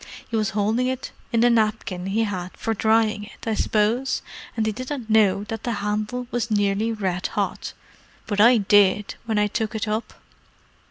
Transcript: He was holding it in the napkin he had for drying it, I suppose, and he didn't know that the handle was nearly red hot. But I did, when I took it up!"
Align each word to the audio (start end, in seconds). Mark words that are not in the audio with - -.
He 0.31 0.35
was 0.35 0.49
holding 0.57 0.87
it 0.87 1.11
in 1.31 1.41
the 1.41 1.49
napkin 1.51 2.07
he 2.07 2.23
had 2.23 2.57
for 2.57 2.73
drying 2.73 3.23
it, 3.25 3.45
I 3.45 3.53
suppose, 3.53 4.23
and 4.57 4.65
he 4.65 4.71
didn't 4.71 5.11
know 5.11 5.43
that 5.43 5.61
the 5.61 5.73
handle 5.73 6.25
was 6.31 6.49
nearly 6.49 6.91
red 6.91 7.27
hot. 7.27 7.73
But 8.25 8.41
I 8.41 8.57
did, 8.57 9.13
when 9.27 9.37
I 9.37 9.45
took 9.45 9.75
it 9.75 9.87
up!" 9.87 10.15